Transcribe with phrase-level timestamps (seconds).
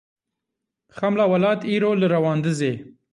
[0.97, 2.71] Xemla Welat îro li Rewandiz e.